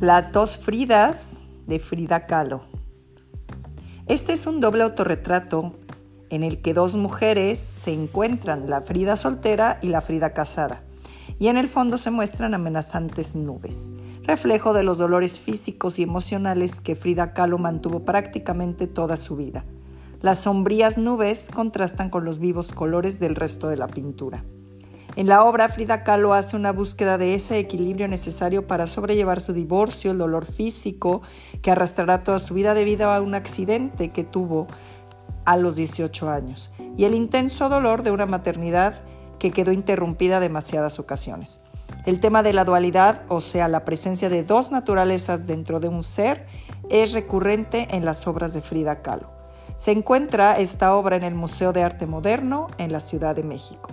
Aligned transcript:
Las 0.00 0.32
dos 0.32 0.56
Fridas 0.56 1.40
de 1.66 1.78
Frida 1.78 2.24
Kahlo. 2.24 2.62
Este 4.06 4.32
es 4.32 4.46
un 4.46 4.58
doble 4.58 4.82
autorretrato 4.82 5.74
en 6.30 6.42
el 6.42 6.62
que 6.62 6.72
dos 6.72 6.96
mujeres 6.96 7.58
se 7.58 7.92
encuentran, 7.92 8.70
la 8.70 8.80
Frida 8.80 9.16
soltera 9.16 9.78
y 9.82 9.88
la 9.88 10.00
Frida 10.00 10.32
casada, 10.32 10.82
y 11.38 11.48
en 11.48 11.58
el 11.58 11.68
fondo 11.68 11.98
se 11.98 12.10
muestran 12.10 12.54
amenazantes 12.54 13.34
nubes, 13.34 13.92
reflejo 14.22 14.72
de 14.72 14.84
los 14.84 14.96
dolores 14.96 15.38
físicos 15.38 15.98
y 15.98 16.04
emocionales 16.04 16.80
que 16.80 16.96
Frida 16.96 17.34
Kahlo 17.34 17.58
mantuvo 17.58 18.02
prácticamente 18.06 18.86
toda 18.86 19.18
su 19.18 19.36
vida. 19.36 19.66
Las 20.22 20.40
sombrías 20.40 20.96
nubes 20.96 21.50
contrastan 21.52 22.08
con 22.08 22.24
los 22.24 22.38
vivos 22.38 22.72
colores 22.72 23.20
del 23.20 23.36
resto 23.36 23.68
de 23.68 23.76
la 23.76 23.86
pintura. 23.86 24.46
En 25.16 25.26
la 25.26 25.44
obra, 25.44 25.68
Frida 25.68 26.04
Kahlo 26.04 26.34
hace 26.34 26.56
una 26.56 26.70
búsqueda 26.70 27.18
de 27.18 27.34
ese 27.34 27.58
equilibrio 27.58 28.06
necesario 28.06 28.66
para 28.66 28.86
sobrellevar 28.86 29.40
su 29.40 29.52
divorcio, 29.52 30.12
el 30.12 30.18
dolor 30.18 30.44
físico 30.46 31.22
que 31.62 31.72
arrastrará 31.72 32.22
toda 32.22 32.38
su 32.38 32.54
vida 32.54 32.74
debido 32.74 33.10
a 33.10 33.20
un 33.20 33.34
accidente 33.34 34.10
que 34.10 34.22
tuvo 34.22 34.68
a 35.44 35.56
los 35.56 35.74
18 35.74 36.30
años 36.30 36.72
y 36.96 37.04
el 37.04 37.14
intenso 37.14 37.68
dolor 37.68 38.02
de 38.02 38.12
una 38.12 38.26
maternidad 38.26 39.02
que 39.38 39.50
quedó 39.50 39.72
interrumpida 39.72 40.38
demasiadas 40.38 41.00
ocasiones. 41.00 41.60
El 42.06 42.20
tema 42.20 42.42
de 42.42 42.52
la 42.52 42.64
dualidad, 42.64 43.22
o 43.28 43.40
sea, 43.40 43.66
la 43.66 43.84
presencia 43.84 44.28
de 44.28 44.44
dos 44.44 44.70
naturalezas 44.70 45.46
dentro 45.46 45.80
de 45.80 45.88
un 45.88 46.02
ser, 46.02 46.46
es 46.88 47.12
recurrente 47.12 47.88
en 47.90 48.04
las 48.04 48.26
obras 48.26 48.52
de 48.52 48.62
Frida 48.62 49.02
Kahlo. 49.02 49.30
Se 49.76 49.90
encuentra 49.90 50.58
esta 50.58 50.94
obra 50.94 51.16
en 51.16 51.24
el 51.24 51.34
Museo 51.34 51.72
de 51.72 51.82
Arte 51.82 52.06
Moderno 52.06 52.68
en 52.78 52.92
la 52.92 53.00
Ciudad 53.00 53.34
de 53.34 53.42
México. 53.42 53.90